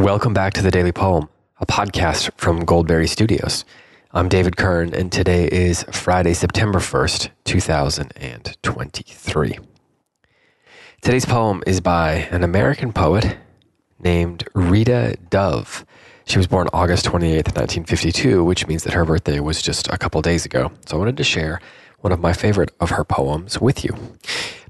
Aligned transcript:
Welcome 0.00 0.32
back 0.32 0.54
to 0.54 0.62
the 0.62 0.70
Daily 0.70 0.92
Poem, 0.92 1.28
a 1.58 1.66
podcast 1.66 2.30
from 2.38 2.64
Goldberry 2.64 3.06
Studios. 3.06 3.66
I'm 4.12 4.30
David 4.30 4.56
Kern, 4.56 4.94
and 4.94 5.12
today 5.12 5.46
is 5.46 5.82
Friday, 5.92 6.32
September 6.32 6.78
1st, 6.78 7.28
2023. 7.44 9.58
Today's 11.02 11.26
poem 11.26 11.62
is 11.66 11.82
by 11.82 12.12
an 12.30 12.42
American 12.42 12.94
poet 12.94 13.36
named 13.98 14.48
Rita 14.54 15.18
Dove. 15.28 15.84
She 16.24 16.38
was 16.38 16.46
born 16.46 16.68
August 16.72 17.04
28th, 17.04 17.54
1952, 17.54 18.42
which 18.42 18.66
means 18.66 18.84
that 18.84 18.94
her 18.94 19.04
birthday 19.04 19.38
was 19.38 19.60
just 19.60 19.86
a 19.88 19.98
couple 19.98 20.22
days 20.22 20.46
ago. 20.46 20.72
So 20.86 20.96
I 20.96 20.98
wanted 20.98 21.18
to 21.18 21.24
share 21.24 21.60
one 21.98 22.10
of 22.10 22.20
my 22.20 22.32
favorite 22.32 22.72
of 22.80 22.88
her 22.88 23.04
poems 23.04 23.60
with 23.60 23.84
you. 23.84 23.94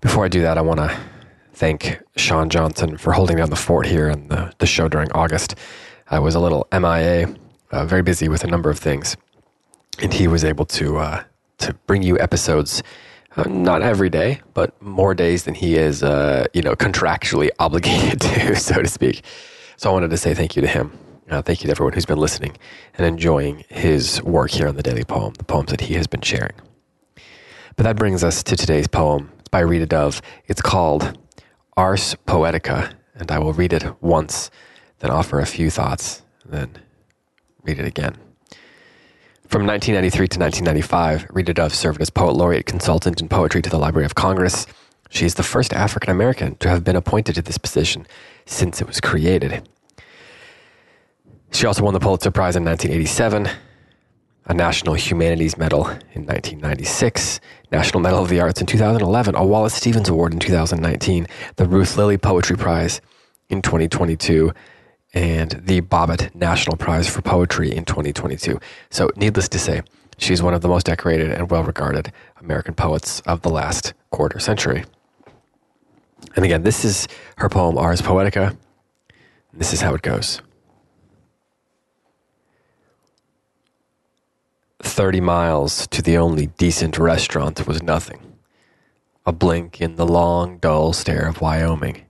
Before 0.00 0.24
I 0.24 0.28
do 0.28 0.42
that, 0.42 0.58
I 0.58 0.62
want 0.62 0.80
to 0.80 1.00
thank 1.60 2.00
Sean 2.16 2.48
Johnson 2.48 2.96
for 2.96 3.12
holding 3.12 3.36
down 3.36 3.50
the 3.50 3.54
fort 3.54 3.86
here 3.86 4.08
and 4.08 4.30
the, 4.30 4.50
the 4.58 4.66
show 4.66 4.88
during 4.88 5.12
August. 5.12 5.54
I 6.08 6.18
was 6.18 6.34
a 6.34 6.40
little 6.40 6.66
MIA, 6.72 7.32
uh, 7.70 7.84
very 7.84 8.00
busy 8.00 8.28
with 8.28 8.44
a 8.44 8.46
number 8.46 8.70
of 8.70 8.78
things, 8.78 9.14
and 10.00 10.10
he 10.10 10.26
was 10.26 10.42
able 10.42 10.64
to 10.64 10.96
uh, 10.96 11.22
to 11.58 11.74
bring 11.86 12.02
you 12.02 12.18
episodes. 12.18 12.82
Uh, 13.36 13.42
not 13.42 13.82
every 13.82 14.08
day, 14.08 14.40
but 14.54 14.80
more 14.82 15.14
days 15.14 15.44
than 15.44 15.54
he 15.54 15.76
is, 15.76 16.02
uh, 16.02 16.46
you 16.54 16.62
know, 16.62 16.74
contractually 16.74 17.50
obligated 17.58 18.22
to, 18.22 18.56
so 18.68 18.82
to 18.82 18.88
speak. 18.88 19.22
So 19.76 19.90
I 19.90 19.92
wanted 19.92 20.10
to 20.10 20.16
say 20.16 20.34
thank 20.34 20.56
you 20.56 20.62
to 20.62 20.68
him. 20.68 20.90
Uh, 21.28 21.42
thank 21.42 21.62
you 21.62 21.66
to 21.68 21.72
everyone 21.72 21.92
who's 21.92 22.06
been 22.06 22.18
listening 22.18 22.56
and 22.94 23.06
enjoying 23.06 23.64
his 23.68 24.20
work 24.22 24.50
here 24.50 24.66
on 24.66 24.74
the 24.76 24.82
Daily 24.82 25.04
Poem, 25.04 25.34
the 25.34 25.44
poems 25.44 25.70
that 25.70 25.82
he 25.82 25.94
has 25.94 26.08
been 26.08 26.22
sharing. 26.22 26.54
But 27.76 27.84
that 27.84 27.96
brings 27.96 28.24
us 28.24 28.42
to 28.44 28.56
today's 28.56 28.88
poem. 28.88 29.30
It's 29.38 29.48
by 29.48 29.60
Rita 29.60 29.86
Dove. 29.86 30.20
It's 30.48 30.62
called 30.62 31.16
Ars 31.80 32.14
Poetica, 32.26 32.92
and 33.14 33.32
I 33.32 33.38
will 33.38 33.54
read 33.54 33.72
it 33.72 34.02
once, 34.02 34.50
then 34.98 35.10
offer 35.10 35.40
a 35.40 35.46
few 35.46 35.70
thoughts, 35.70 36.20
then 36.44 36.76
read 37.62 37.78
it 37.78 37.86
again. 37.86 38.12
From 39.48 39.66
1993 39.66 40.28
to 40.28 40.38
1995, 40.38 41.28
Rita 41.30 41.54
Dove 41.54 41.74
served 41.74 42.02
as 42.02 42.10
Poet 42.10 42.32
Laureate 42.32 42.66
Consultant 42.66 43.22
in 43.22 43.30
Poetry 43.30 43.62
to 43.62 43.70
the 43.70 43.78
Library 43.78 44.04
of 44.04 44.14
Congress. 44.14 44.66
She 45.08 45.24
is 45.24 45.36
the 45.36 45.42
first 45.42 45.72
African 45.72 46.10
American 46.10 46.56
to 46.56 46.68
have 46.68 46.84
been 46.84 46.96
appointed 46.96 47.36
to 47.36 47.42
this 47.42 47.56
position 47.56 48.06
since 48.44 48.82
it 48.82 48.86
was 48.86 49.00
created. 49.00 49.66
She 51.52 51.64
also 51.64 51.82
won 51.82 51.94
the 51.94 52.00
Pulitzer 52.00 52.30
Prize 52.30 52.56
in 52.56 52.64
1987, 52.66 53.48
a 54.50 54.54
National 54.54 54.94
Humanities 54.94 55.56
Medal 55.56 55.86
in 55.86 56.26
1996, 56.26 57.38
National 57.70 58.00
Medal 58.00 58.20
of 58.20 58.28
the 58.28 58.40
Arts 58.40 58.60
in 58.60 58.66
2011, 58.66 59.36
a 59.36 59.46
Wallace 59.46 59.74
Stevens 59.74 60.08
Award 60.08 60.32
in 60.32 60.40
2019, 60.40 61.28
the 61.54 61.66
Ruth 61.66 61.96
Lilly 61.96 62.18
Poetry 62.18 62.56
Prize 62.56 63.00
in 63.48 63.62
2022, 63.62 64.52
and 65.14 65.52
the 65.52 65.82
Bobbitt 65.82 66.34
National 66.34 66.76
Prize 66.76 67.08
for 67.08 67.22
Poetry 67.22 67.72
in 67.72 67.84
2022. 67.84 68.58
So, 68.90 69.08
needless 69.14 69.48
to 69.50 69.58
say, 69.60 69.82
she's 70.18 70.42
one 70.42 70.52
of 70.52 70.62
the 70.62 70.68
most 70.68 70.86
decorated 70.86 71.30
and 71.30 71.48
well 71.48 71.62
regarded 71.62 72.12
American 72.40 72.74
poets 72.74 73.20
of 73.20 73.42
the 73.42 73.50
last 73.50 73.94
quarter 74.10 74.40
century. 74.40 74.84
And 76.34 76.44
again, 76.44 76.64
this 76.64 76.84
is 76.84 77.06
her 77.36 77.48
poem 77.48 77.78
Ars 77.78 78.02
Poetica. 78.02 78.56
This 79.52 79.72
is 79.72 79.80
how 79.80 79.94
it 79.94 80.02
goes. 80.02 80.42
30 84.82 85.20
miles 85.20 85.86
to 85.88 86.02
the 86.02 86.16
only 86.16 86.46
decent 86.46 86.98
restaurant 86.98 87.66
was 87.66 87.82
nothing. 87.82 88.36
A 89.26 89.32
blink 89.32 89.80
in 89.80 89.96
the 89.96 90.06
long, 90.06 90.58
dull 90.58 90.92
stare 90.92 91.28
of 91.28 91.40
Wyoming. 91.40 92.06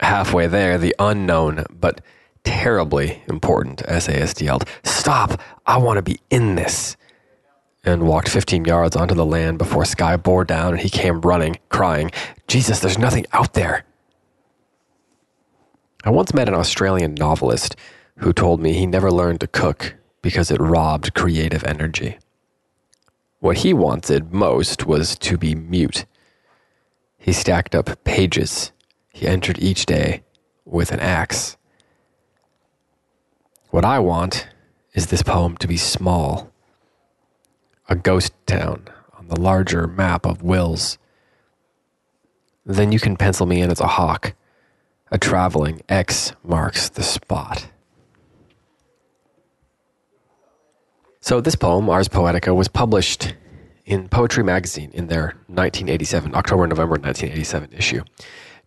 Halfway 0.00 0.46
there, 0.46 0.78
the 0.78 0.94
unknown 0.98 1.64
but 1.70 2.00
terribly 2.44 3.22
important 3.28 3.82
essayist 3.86 4.40
yelled, 4.40 4.64
Stop! 4.84 5.40
I 5.66 5.78
want 5.78 5.96
to 5.96 6.02
be 6.02 6.20
in 6.30 6.54
this! 6.54 6.96
And 7.84 8.06
walked 8.06 8.28
15 8.28 8.64
yards 8.64 8.96
onto 8.96 9.14
the 9.14 9.24
land 9.24 9.58
before 9.58 9.84
sky 9.84 10.16
bore 10.16 10.44
down 10.44 10.74
and 10.74 10.80
he 10.80 10.90
came 10.90 11.20
running, 11.20 11.58
crying, 11.68 12.10
Jesus, 12.46 12.80
there's 12.80 12.98
nothing 12.98 13.24
out 13.32 13.54
there! 13.54 13.84
I 16.04 16.10
once 16.10 16.32
met 16.32 16.48
an 16.48 16.54
Australian 16.54 17.14
novelist 17.14 17.74
who 18.18 18.32
told 18.32 18.60
me 18.60 18.74
he 18.74 18.86
never 18.86 19.10
learned 19.10 19.40
to 19.40 19.46
cook 19.46 19.96
because 20.28 20.50
it 20.50 20.60
robbed 20.60 21.14
creative 21.14 21.64
energy. 21.64 22.18
What 23.40 23.56
he 23.56 23.72
wanted 23.72 24.30
most 24.30 24.84
was 24.84 25.16
to 25.20 25.38
be 25.38 25.54
mute. 25.54 26.04
He 27.16 27.32
stacked 27.32 27.74
up 27.74 28.04
pages. 28.04 28.70
He 29.10 29.26
entered 29.26 29.58
each 29.58 29.86
day 29.86 30.24
with 30.66 30.92
an 30.92 31.00
axe. 31.00 31.56
What 33.70 33.86
I 33.86 34.00
want 34.00 34.46
is 34.92 35.06
this 35.06 35.22
poem 35.22 35.56
to 35.56 35.66
be 35.66 35.78
small, 35.78 36.52
a 37.88 37.96
ghost 37.96 38.34
town 38.44 38.84
on 39.18 39.28
the 39.28 39.40
larger 39.40 39.86
map 39.86 40.26
of 40.26 40.42
wills. 40.42 40.98
Then 42.66 42.92
you 42.92 43.00
can 43.00 43.16
pencil 43.16 43.46
me 43.46 43.62
in 43.62 43.70
as 43.70 43.80
a 43.80 43.86
hawk. 43.86 44.34
A 45.10 45.16
traveling 45.16 45.80
X 45.88 46.32
marks 46.44 46.90
the 46.90 47.02
spot. 47.02 47.70
So 51.28 51.42
this 51.42 51.56
poem, 51.56 51.90
Ars 51.90 52.08
Poetica, 52.08 52.56
was 52.56 52.68
published 52.68 53.34
in 53.84 54.08
Poetry 54.08 54.42
Magazine 54.42 54.90
in 54.94 55.08
their 55.08 55.34
1987, 55.48 56.34
October 56.34 56.66
November 56.66 56.92
1987 56.94 57.70
issue, 57.74 58.02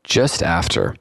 just 0.03 0.43
after 0.43 0.95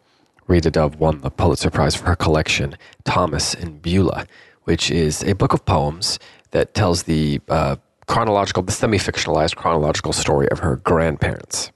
Rita 0.46 0.70
Dove 0.70 0.98
won 0.98 1.20
the 1.20 1.28
Pulitzer 1.28 1.68
Prize 1.68 1.94
for 1.94 2.06
her 2.06 2.16
collection, 2.16 2.78
Thomas 3.04 3.52
and 3.52 3.82
Beulah, 3.82 4.26
which 4.64 4.90
is 4.90 5.22
a 5.22 5.34
book 5.34 5.52
of 5.52 5.66
poems 5.66 6.18
that 6.52 6.72
tells 6.72 7.02
the 7.02 7.42
uh, 7.50 7.76
chronological, 8.06 8.62
the 8.62 8.72
semi 8.72 8.96
fictionalized 8.96 9.56
chronological 9.56 10.14
story 10.14 10.48
of 10.48 10.60
her 10.60 10.76
grandparents. 10.76 11.72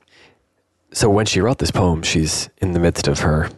So 0.95 1.11
when 1.11 1.27
she 1.27 1.43
wrote 1.43 1.59
this 1.59 1.71
poem, 1.71 2.03
she's 2.03 2.49
in 2.56 2.72
the 2.72 2.81
midst 2.81 3.06
of 3.06 3.19
her, 3.19 3.51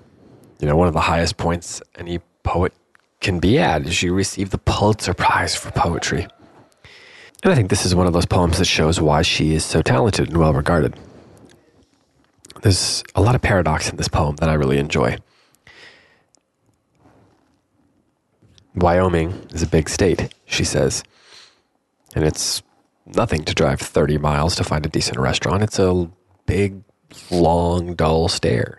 you 0.59 0.67
know, 0.67 0.75
one 0.75 0.89
of 0.89 0.95
the 0.95 1.03
highest 1.03 1.37
points 1.37 1.81
any 1.95 2.19
poet 2.43 2.73
can 3.21 3.39
be 3.39 3.59
at. 3.59 3.93
She 3.93 4.11
received 4.11 4.53
the 4.53 4.59
Pulitzer 4.59 5.15
Prize 5.15 5.55
for 5.55 5.71
poetry. 5.71 6.27
And 7.43 7.53
I 7.53 7.55
think 7.55 7.71
this 7.71 7.87
is 7.87 7.95
one 7.95 8.07
of 8.07 8.13
those 8.13 8.27
poems 8.27 8.59
that 8.59 8.65
shows 8.65 9.01
why 9.01 9.23
she 9.23 9.55
is 9.55 9.65
so 9.65 9.83
talented 9.83 10.29
and 10.29 10.37
well 10.37 10.53
regarded. 10.53 10.99
There's 12.63 13.05
a 13.15 13.23
lot 13.23 13.35
of 13.35 13.43
paradox 13.43 13.89
in 13.89 13.97
this 13.97 14.09
poem 14.09 14.37
that 14.37 14.49
I 14.49 14.55
really 14.55 14.79
enjoy. 14.79 15.19
Wyoming 18.75 19.33
is 19.53 19.63
a 19.63 19.67
big 19.67 19.89
state, 19.89 20.35
she 20.45 20.65
says, 20.65 21.03
and 22.15 22.25
it's 22.25 22.63
nothing 23.07 23.45
to 23.45 23.55
drive 23.55 23.81
30 23.81 24.19
miles 24.19 24.57
to 24.57 24.65
find 24.65 24.85
a 24.85 24.89
decent 24.89 25.19
restaurant. 25.19 25.63
It's 25.63 25.79
a 25.79 26.11
big, 26.45 26.83
long, 27.31 27.95
dull 27.95 28.29
stare. 28.29 28.79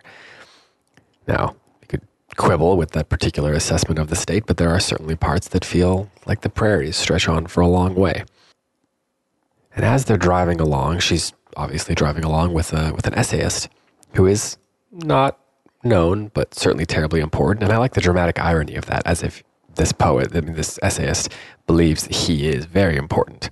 Now, 1.26 1.56
quibble 2.38 2.76
with 2.76 2.92
that 2.92 3.10
particular 3.10 3.52
assessment 3.52 3.98
of 3.98 4.08
the 4.08 4.16
state, 4.16 4.46
but 4.46 4.56
there 4.56 4.70
are 4.70 4.80
certainly 4.80 5.16
parts 5.16 5.48
that 5.48 5.64
feel 5.64 6.10
like 6.24 6.40
the 6.40 6.48
prairies 6.48 6.96
stretch 6.96 7.28
on 7.28 7.46
for 7.46 7.60
a 7.60 7.68
long 7.68 7.94
way. 7.94 8.24
And 9.76 9.84
as 9.84 10.06
they're 10.06 10.16
driving 10.16 10.60
along, 10.60 11.00
she's 11.00 11.34
obviously 11.56 11.94
driving 11.94 12.24
along 12.24 12.54
with 12.54 12.72
a, 12.72 12.94
with 12.94 13.06
an 13.06 13.14
essayist 13.14 13.68
who 14.14 14.26
is 14.26 14.56
not 14.90 15.38
known, 15.84 16.28
but 16.28 16.54
certainly 16.54 16.86
terribly 16.86 17.20
important. 17.20 17.64
And 17.64 17.72
I 17.72 17.76
like 17.76 17.94
the 17.94 18.00
dramatic 18.00 18.38
irony 18.38 18.76
of 18.76 18.86
that, 18.86 19.02
as 19.04 19.22
if 19.22 19.42
this 19.74 19.92
poet, 19.92 20.34
I 20.34 20.40
mean, 20.40 20.54
this 20.54 20.78
essayist, 20.82 21.32
believes 21.66 22.06
he 22.06 22.48
is 22.48 22.64
very 22.64 22.96
important. 22.96 23.50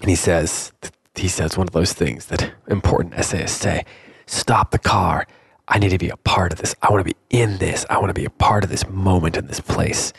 And 0.00 0.10
he 0.10 0.16
says, 0.16 0.72
he 1.14 1.28
says 1.28 1.56
one 1.56 1.66
of 1.66 1.72
those 1.72 1.92
things 1.92 2.26
that 2.26 2.52
important 2.68 3.14
essayists 3.14 3.60
say: 3.60 3.84
"Stop 4.26 4.70
the 4.70 4.78
car." 4.78 5.26
I 5.70 5.78
need 5.78 5.90
to 5.90 5.98
be 5.98 6.10
a 6.10 6.16
part 6.16 6.52
of 6.52 6.58
this. 6.58 6.74
I 6.82 6.90
want 6.90 7.06
to 7.06 7.14
be 7.14 7.16
in 7.30 7.58
this. 7.58 7.86
I 7.88 7.98
want 7.98 8.08
to 8.08 8.14
be 8.14 8.24
a 8.24 8.30
part 8.30 8.64
of 8.64 8.70
this 8.70 8.86
moment 8.88 9.36
in 9.36 9.46
this 9.46 9.60
place. 9.60 10.12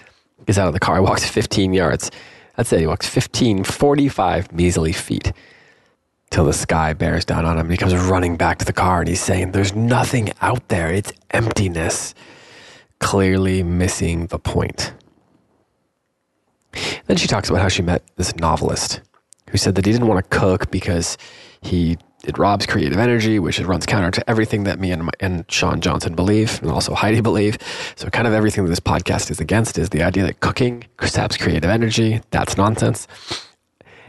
Gets 0.45 0.57
out 0.57 0.67
of 0.67 0.73
the 0.73 0.79
car. 0.79 0.95
He 0.95 1.01
walks 1.01 1.29
15 1.29 1.73
yards. 1.73 2.09
That's 2.55 2.71
it. 2.71 2.79
He 2.79 2.87
walks 2.87 3.07
15, 3.07 3.65
45 3.65 4.53
measly 4.53 4.93
feet 4.93 5.33
till 6.29 6.45
the 6.45 6.53
sky 6.53 6.93
bears 6.93 7.25
down 7.25 7.45
on 7.45 7.57
him. 7.57 7.69
He 7.69 7.75
comes 7.75 7.93
running 7.93 8.37
back 8.37 8.59
to 8.59 8.65
the 8.65 8.73
car 8.73 9.01
and 9.01 9.09
he's 9.09 9.21
saying, 9.21 9.51
There's 9.51 9.75
nothing 9.75 10.31
out 10.41 10.69
there. 10.69 10.91
It's 10.91 11.11
emptiness. 11.31 12.15
Clearly 12.99 13.61
missing 13.61 14.27
the 14.27 14.39
point. 14.39 14.93
Then 17.07 17.17
she 17.17 17.27
talks 17.27 17.49
about 17.49 17.61
how 17.61 17.67
she 17.67 17.81
met 17.81 18.03
this 18.15 18.35
novelist 18.37 19.01
who 19.49 19.57
said 19.57 19.75
that 19.75 19.85
he 19.85 19.91
didn't 19.91 20.07
want 20.07 20.23
to 20.23 20.37
cook 20.37 20.71
because 20.71 21.17
he 21.61 21.97
it 22.23 22.37
robs 22.37 22.65
creative 22.65 22.99
energy, 22.99 23.39
which 23.39 23.59
it 23.59 23.65
runs 23.65 23.85
counter 23.85 24.11
to 24.11 24.29
everything 24.29 24.63
that 24.65 24.79
me 24.79 24.91
and, 24.91 25.05
my, 25.05 25.11
and 25.19 25.45
Sean 25.49 25.81
Johnson 25.81 26.15
believe, 26.15 26.61
and 26.61 26.71
also 26.71 26.93
Heidi 26.93 27.21
believe. 27.21 27.57
So, 27.95 28.09
kind 28.09 28.27
of 28.27 28.33
everything 28.33 28.63
that 28.63 28.69
this 28.69 28.79
podcast 28.79 29.31
is 29.31 29.39
against 29.39 29.77
is 29.77 29.89
the 29.89 30.03
idea 30.03 30.23
that 30.25 30.39
cooking 30.39 30.83
saps 31.01 31.37
creative 31.37 31.69
energy. 31.69 32.21
That's 32.29 32.57
nonsense. 32.57 33.07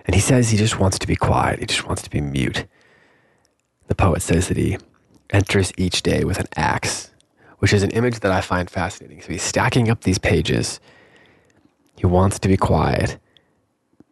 And 0.04 0.14
he 0.14 0.20
says 0.20 0.50
he 0.50 0.58
just 0.58 0.78
wants 0.78 0.98
to 0.98 1.06
be 1.06 1.16
quiet. 1.16 1.60
He 1.60 1.66
just 1.66 1.86
wants 1.86 2.02
to 2.02 2.10
be 2.10 2.20
mute. 2.20 2.66
The 3.86 3.94
poet 3.94 4.20
says 4.20 4.48
that 4.48 4.56
he 4.56 4.78
enters 5.30 5.72
each 5.78 6.02
day 6.02 6.24
with 6.24 6.38
an 6.38 6.48
axe, 6.56 7.10
which 7.58 7.72
is 7.72 7.82
an 7.82 7.90
image 7.92 8.20
that 8.20 8.32
I 8.32 8.40
find 8.40 8.68
fascinating. 8.68 9.22
So 9.22 9.28
he's 9.28 9.42
stacking 9.42 9.88
up 9.88 10.02
these 10.02 10.18
pages. 10.18 10.80
He 11.96 12.06
wants 12.06 12.38
to 12.40 12.48
be 12.48 12.56
quiet. 12.56 13.18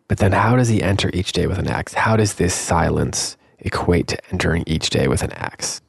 But 0.08 0.19
then 0.19 0.32
how 0.32 0.56
does 0.56 0.69
he 0.69 0.82
enter 0.82 1.11
each 1.12 1.32
day 1.32 1.46
with 1.46 1.58
an 1.58 1.69
axe? 1.69 1.94
How 1.94 2.17
does 2.17 2.35
this 2.35 2.55
silence 2.55 3.37
equate 3.60 4.08
to 4.08 4.18
entering 4.32 4.64
each 4.66 4.90
day 4.90 5.08
with 5.08 5.22
an 5.22 5.32
axe? 5.32 5.80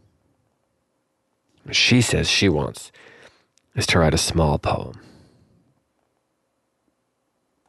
She 1.71 2.01
says 2.01 2.29
she 2.29 2.49
wants 2.49 2.91
is 3.75 3.85
to 3.87 3.99
write 3.99 4.13
a 4.13 4.17
small 4.17 4.57
poem. 4.59 4.99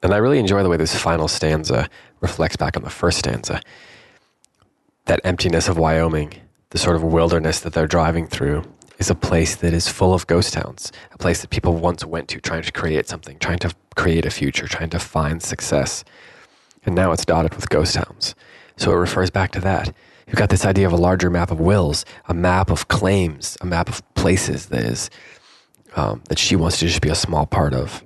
And 0.03 0.13
I 0.13 0.17
really 0.17 0.39
enjoy 0.39 0.63
the 0.63 0.69
way 0.69 0.77
this 0.77 0.97
final 0.97 1.29
stanza 1.29 1.89
reflects 2.21 2.57
back 2.57 2.77
on 2.77 2.83
the 2.83 2.91
first 2.91 3.19
stanza. 3.19 3.61
That 5.05 5.21
emptiness 5.23 5.69
of 5.69 5.79
Wyoming, 5.79 6.35
the 6.71 6.79
sort 6.79 6.97
of 6.97 7.05
wilderness 7.05 7.61
that 7.61 7.73
they're 7.73 7.87
driving 7.87 8.27
through, 8.27 8.65
is 8.99 9.11
a 9.11 9.15
place 9.15 9.57
that 9.57 9.73
is 9.73 9.89
full 9.89 10.13
of 10.15 10.27
ghost 10.27 10.55
towns, 10.55 10.93
a 11.13 11.19
place 11.19 11.41
that 11.41 11.51
people 11.51 11.77
once 11.77 12.05
went 12.05 12.29
to 12.29 12.41
trying 12.41 12.63
to 12.63 12.73
create 12.73 13.09
something, 13.09 13.39
trying 13.39 13.59
to 13.59 13.73
create 13.95 14.27
a 14.27 14.31
future, 14.31 14.67
trying 14.67 14.91
to 14.91 14.99
find 14.99 15.43
success. 15.43 16.05
And 16.85 16.95
now 16.95 17.13
it's 17.13 17.25
dotted 17.25 17.55
with 17.55 17.69
ghost 17.69 17.95
towns. 17.95 18.35
So 18.77 18.93
it 18.93 18.97
refers 18.97 19.31
back 19.31 19.53
to 19.53 19.61
that. 19.61 19.95
You've 20.27 20.37
got 20.37 20.51
this 20.51 20.65
idea 20.65 20.87
of 20.87 20.93
a 20.93 20.97
larger 20.97 21.31
map 21.31 21.51
of 21.51 21.61
wills, 21.61 22.05
a 22.27 22.35
map 22.35 22.71
of 22.71 22.89
claims, 22.89 23.59
a 23.61 23.67
map 23.67 23.89
of 23.89 24.03
places 24.15 24.67
that 24.67 24.83
is 24.83 25.11
um, 25.95 26.23
that 26.29 26.39
she 26.39 26.57
wants 26.57 26.79
to 26.79 26.87
just 26.87 27.03
be 27.03 27.11
a 27.11 27.15
small 27.15 27.47
part 27.47 27.75
of. 27.75 28.03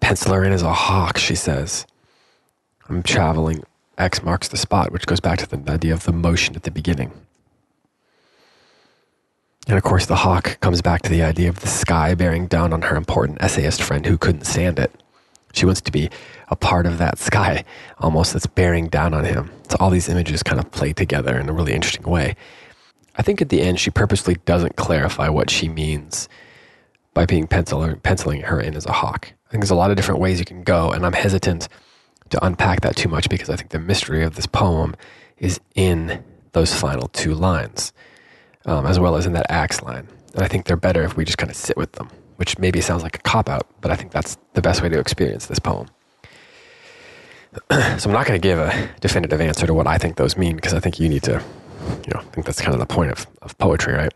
Pencil 0.00 0.32
her 0.32 0.44
in 0.44 0.52
as 0.52 0.62
a 0.62 0.72
hawk, 0.72 1.18
she 1.18 1.34
says. 1.34 1.86
I'm 2.88 3.02
traveling. 3.02 3.62
X 3.98 4.22
marks 4.22 4.48
the 4.48 4.56
spot, 4.56 4.92
which 4.92 5.06
goes 5.06 5.20
back 5.20 5.38
to 5.38 5.46
the 5.46 5.70
idea 5.70 5.92
of 5.92 6.04
the 6.04 6.12
motion 6.12 6.54
at 6.56 6.62
the 6.62 6.70
beginning. 6.70 7.12
And 9.66 9.76
of 9.76 9.82
course, 9.82 10.06
the 10.06 10.16
hawk 10.16 10.58
comes 10.60 10.80
back 10.80 11.02
to 11.02 11.10
the 11.10 11.22
idea 11.22 11.48
of 11.50 11.60
the 11.60 11.66
sky 11.66 12.14
bearing 12.14 12.46
down 12.46 12.72
on 12.72 12.82
her 12.82 12.96
important 12.96 13.42
essayist 13.42 13.82
friend 13.82 14.06
who 14.06 14.16
couldn't 14.16 14.46
stand 14.46 14.78
it. 14.78 15.02
She 15.52 15.66
wants 15.66 15.80
to 15.82 15.92
be 15.92 16.10
a 16.48 16.56
part 16.56 16.86
of 16.86 16.98
that 16.98 17.18
sky, 17.18 17.64
almost 17.98 18.32
that's 18.32 18.46
bearing 18.46 18.88
down 18.88 19.14
on 19.14 19.24
him. 19.24 19.50
So 19.68 19.76
all 19.80 19.90
these 19.90 20.08
images 20.08 20.42
kind 20.42 20.60
of 20.60 20.70
play 20.70 20.92
together 20.92 21.38
in 21.38 21.48
a 21.48 21.52
really 21.52 21.72
interesting 21.72 22.08
way. 22.08 22.36
I 23.16 23.22
think 23.22 23.42
at 23.42 23.48
the 23.48 23.60
end, 23.60 23.80
she 23.80 23.90
purposely 23.90 24.36
doesn't 24.44 24.76
clarify 24.76 25.28
what 25.28 25.50
she 25.50 25.68
means 25.68 26.28
by 27.14 27.26
being 27.26 27.48
pencil 27.48 27.96
penciling 27.96 28.42
her 28.42 28.60
in 28.60 28.76
as 28.76 28.86
a 28.86 28.92
hawk. 28.92 29.32
I 29.48 29.50
think 29.50 29.62
there's 29.62 29.70
a 29.70 29.74
lot 29.74 29.90
of 29.90 29.96
different 29.96 30.20
ways 30.20 30.38
you 30.38 30.44
can 30.44 30.62
go, 30.62 30.92
and 30.92 31.04
I'm 31.04 31.14
hesitant 31.14 31.68
to 32.30 32.44
unpack 32.44 32.82
that 32.82 32.96
too 32.96 33.08
much 33.08 33.28
because 33.28 33.50
I 33.50 33.56
think 33.56 33.70
the 33.70 33.78
mystery 33.78 34.22
of 34.22 34.36
this 34.36 34.46
poem 34.46 34.94
is 35.38 35.58
in 35.74 36.22
those 36.52 36.74
final 36.74 37.08
two 37.08 37.34
lines, 37.34 37.92
um, 38.66 38.86
as 38.86 39.00
well 39.00 39.16
as 39.16 39.26
in 39.26 39.32
that 39.32 39.46
axe 39.48 39.82
line. 39.82 40.06
And 40.34 40.42
I 40.42 40.48
think 40.48 40.66
they're 40.66 40.76
better 40.76 41.02
if 41.02 41.16
we 41.16 41.24
just 41.24 41.38
kind 41.38 41.50
of 41.50 41.56
sit 41.56 41.76
with 41.76 41.92
them, 41.92 42.08
which 42.38 42.56
maybe 42.58 42.80
sounds 42.80 43.02
like 43.02 43.16
a 43.16 43.22
cop 43.22 43.48
out, 43.48 43.66
but 43.80 43.90
I 43.90 43.96
think 43.96 44.12
that's 44.12 44.38
the 44.54 44.62
best 44.62 44.80
way 44.80 44.88
to 44.88 44.98
experience 44.98 45.46
this 45.46 45.58
poem. 45.58 45.88
so 47.70 48.08
I'm 48.08 48.12
not 48.12 48.26
going 48.26 48.40
to 48.40 48.48
give 48.48 48.58
a 48.58 48.90
definitive 49.00 49.40
answer 49.40 49.66
to 49.66 49.74
what 49.74 49.88
I 49.88 49.98
think 49.98 50.16
those 50.16 50.36
mean 50.36 50.54
because 50.54 50.72
I 50.72 50.78
think 50.78 51.00
you 51.00 51.08
need 51.08 51.24
to, 51.24 51.42
you 52.06 52.14
know, 52.14 52.20
I 52.20 52.24
think 52.30 52.46
that's 52.46 52.60
kind 52.60 52.74
of 52.74 52.78
the 52.78 52.86
point 52.86 53.10
of, 53.10 53.26
of 53.42 53.58
poetry, 53.58 53.94
right? 53.94 54.12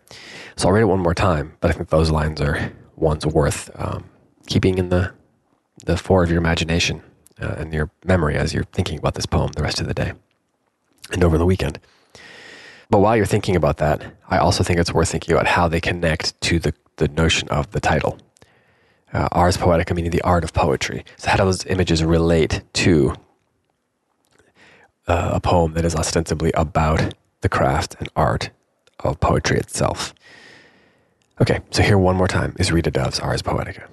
So 0.55 0.69
I'll 0.69 0.75
read 0.75 0.83
it 0.83 0.87
one 0.87 1.01
more 1.01 1.15
time, 1.15 1.57
but 1.61 1.71
I 1.71 1.75
think 1.75 1.89
those 1.89 2.11
lines 2.11 2.41
are 2.41 2.71
ones 2.95 3.27
worth 3.27 3.71
um, 3.75 4.05
keeping 4.47 4.79
in 4.79 4.89
the 4.89 5.13
the 5.85 5.97
fore 5.97 6.23
of 6.23 6.31
your 6.31 6.39
imagination 6.39 7.03
uh, 7.41 7.57
and 7.59 7.75
your 7.75 7.91
memory 8.05 8.37
as 8.37 8.55
you're 8.55 8.65
thinking 8.73 8.99
about 8.99 9.15
this 9.15 9.27
poem 9.27 9.51
the 9.53 9.63
rest 9.63 9.81
of 9.81 9.89
the 9.89 9.95
day 9.95 10.13
and 11.11 11.25
over 11.25 11.39
the 11.39 11.47
weekend. 11.47 11.81
But 12.89 12.99
while 12.99 13.17
you're 13.17 13.27
thinking 13.27 13.57
about 13.57 13.79
that, 13.79 14.05
I 14.29 14.39
also 14.39 14.63
think 14.63 14.79
it's 14.79 14.93
worth 14.93 15.09
thinking 15.09 15.35
about 15.35 15.47
how 15.47 15.67
they 15.67 15.81
connect 15.81 16.39
to 16.43 16.59
the, 16.59 16.75
the 17.03 17.09
notion 17.09 17.49
of 17.49 17.69
the 17.73 17.81
title. 17.81 18.17
Uh, 19.13 19.29
ars 19.33 19.57
poetica, 19.57 19.95
meaning 19.95 20.13
the 20.13 20.23
art 20.23 20.45
of 20.45 20.53
poetry. 20.53 21.05
So, 21.17 21.31
how 21.31 21.37
do 21.37 21.45
those 21.45 21.67
images 21.67 22.03
relate 22.05 22.63
to 22.75 23.15
uh, 25.09 25.33
a 25.35 25.41
poem 25.41 25.75
that 25.75 25.85
is 25.85 25.97
ostensibly 25.97 26.53
about 26.53 27.15
the 27.41 27.49
craft 27.49 27.97
and 27.99 28.09
art 28.15 28.51
of 29.01 29.19
poetry 29.19 29.59
itself? 29.59 30.15
Okay, 31.41 31.61
so 31.73 31.83
here 31.83 31.99
one 31.99 32.15
more 32.15 32.29
time 32.29 32.55
is 32.61 32.71
Rita 32.71 32.93
Dove's 32.93 33.19
Ars 33.19 33.43
Poetica. 33.43 33.89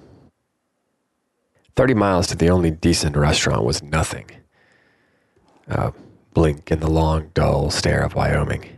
30 1.74 1.94
miles 1.94 2.26
to 2.28 2.36
the 2.36 2.48
only 2.48 2.70
decent 2.70 3.16
restaurant 3.16 3.64
was 3.64 3.82
nothing. 3.82 4.30
A 5.66 5.92
blink 6.32 6.70
in 6.70 6.78
the 6.78 6.90
long, 6.90 7.30
dull 7.34 7.70
stare 7.70 8.02
of 8.02 8.14
Wyoming. 8.14 8.70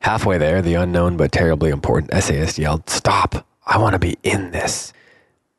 Halfway 0.00 0.38
there, 0.38 0.62
the 0.62 0.74
unknown 0.74 1.16
but 1.16 1.32
terribly 1.32 1.70
important 1.70 2.14
essayist 2.14 2.58
yelled, 2.58 2.88
Stop! 2.88 3.46
I 3.66 3.78
want 3.78 3.94
to 3.94 3.98
be 3.98 4.16
in 4.22 4.50
this! 4.52 4.92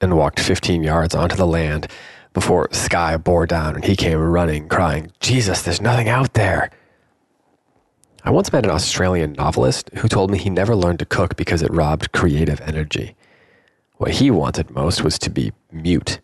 and 0.01 0.15
walked 0.15 0.39
15 0.39 0.81
yards 0.81 1.13
onto 1.13 1.35
the 1.35 1.45
land 1.45 1.87
before 2.33 2.69
sky 2.71 3.17
bore 3.17 3.45
down 3.45 3.75
and 3.75 3.83
he 3.83 3.95
came 3.95 4.17
running, 4.17 4.69
crying, 4.69 5.11
Jesus, 5.19 5.61
there's 5.61 5.81
nothing 5.81 6.07
out 6.07 6.33
there! 6.33 6.71
I 8.23 8.31
once 8.31 8.51
met 8.51 8.65
an 8.65 8.71
Australian 8.71 9.33
novelist 9.33 9.89
who 9.95 10.07
told 10.07 10.29
me 10.29 10.37
he 10.37 10.49
never 10.49 10.75
learned 10.75 10.99
to 10.99 11.05
cook 11.05 11.35
because 11.35 11.61
it 11.61 11.73
robbed 11.73 12.11
creative 12.11 12.61
energy. 12.61 13.15
What 13.95 14.11
he 14.11 14.29
wanted 14.29 14.71
most 14.71 15.03
was 15.03 15.17
to 15.19 15.29
be 15.29 15.53
mute. 15.71 16.19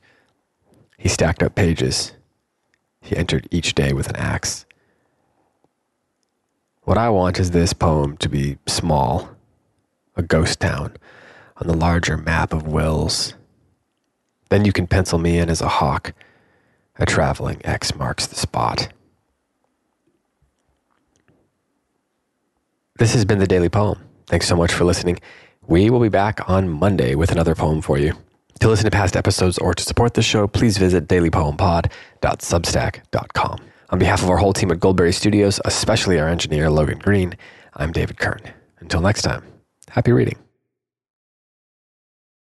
He 0.98 1.10
stacked 1.10 1.42
up 1.42 1.56
pages. 1.56 2.14
He 3.02 3.16
entered 3.16 3.48
each 3.50 3.76
day 3.76 3.94
with 3.94 4.10
an 4.10 4.18
axe. 4.18 4.65
What 6.86 6.98
I 7.00 7.10
want 7.10 7.40
is 7.40 7.50
this 7.50 7.74
poem 7.74 8.16
to 8.18 8.30
be 8.30 8.60
small, 8.68 9.28
a 10.16 10.22
ghost 10.22 10.60
town 10.60 10.96
on 11.58 11.66
the 11.66 11.76
larger 11.76 12.16
map 12.16 12.54
of 12.54 12.68
wills. 12.68 13.34
Then 14.50 14.66
you 14.66 14.72
can 14.72 14.86
pencil 14.86 15.18
me 15.18 15.40
in 15.40 15.50
as 15.50 15.62
a 15.62 15.68
hawk. 15.68 16.14
A 17.00 17.08
traveling 17.08 17.60
X 17.66 17.96
marks 17.96 18.28
the 18.28 18.36
spot. 18.36 18.90
This 23.00 23.14
has 23.14 23.26
been 23.26 23.40
the 23.40 23.48
Daily 23.48 23.68
Poem. 23.68 24.00
Thanks 24.28 24.48
so 24.48 24.56
much 24.56 24.72
for 24.72 24.84
listening. 24.84 25.18
We 25.66 25.90
will 25.90 26.00
be 26.00 26.10
back 26.10 26.48
on 26.48 26.70
Monday 26.70 27.16
with 27.16 27.32
another 27.32 27.56
poem 27.56 27.82
for 27.82 27.98
you. 27.98 28.14
To 28.60 28.70
listen 28.70 28.86
to 28.86 28.92
past 28.92 29.18
episodes 29.18 29.58
or 29.58 29.74
to 29.74 29.84
support 29.84 30.14
the 30.14 30.22
show, 30.22 30.46
please 30.48 30.78
visit 30.78 31.08
dailypoempod.substack.com. 31.08 33.60
On 33.90 34.00
behalf 34.00 34.24
of 34.24 34.30
our 34.30 34.38
whole 34.38 34.54
team 34.54 34.72
at 34.72 34.80
Goldberry 34.80 35.14
Studios, 35.14 35.60
especially 35.66 36.20
our 36.20 36.28
engineer 36.28 36.70
Logan 36.70 37.00
Green, 37.00 37.38
I'm 37.76 37.92
David 37.92 38.18
Kern. 38.18 38.42
Until 38.80 39.02
next 39.02 39.22
time, 39.22 39.44
happy 39.90 40.12
reading. 40.12 40.45